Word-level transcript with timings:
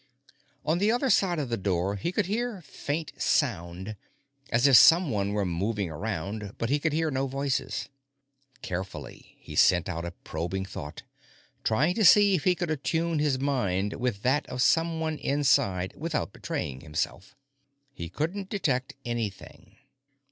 On 0.65 0.79
the 0.79 0.91
other 0.91 1.11
side 1.11 1.37
of 1.37 1.49
the 1.49 1.57
door, 1.57 1.95
he 1.95 2.11
could 2.11 2.25
hear 2.25 2.61
faint 2.63 3.13
sound, 3.21 3.95
as 4.49 4.65
if 4.65 4.75
someone 4.75 5.31
were 5.33 5.45
moving 5.45 5.91
around, 5.91 6.55
but 6.57 6.71
he 6.71 6.79
could 6.79 6.91
hear 6.91 7.11
no 7.11 7.27
voices. 7.27 7.87
Carefully, 8.63 9.35
he 9.37 9.55
sent 9.55 9.87
out 9.87 10.03
a 10.03 10.09
probing 10.09 10.65
thought, 10.65 11.03
trying 11.63 11.93
to 11.93 12.03
see 12.03 12.33
if 12.33 12.45
he 12.45 12.55
could 12.55 12.71
attune 12.71 13.19
his 13.19 13.37
mind 13.39 13.93
with 13.93 14.23
that 14.23 14.47
of 14.49 14.63
someone 14.63 15.19
inside 15.19 15.93
without 15.95 16.33
betraying 16.33 16.81
himself. 16.81 17.35
He 17.93 18.09
couldn't 18.09 18.49
detect 18.49 18.95
anything. 19.05 19.77